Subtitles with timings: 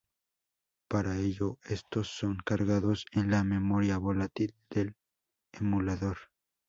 [0.89, 4.95] Para ello, estos son cargados en la memoria volátil del
[5.51, 6.17] emulador.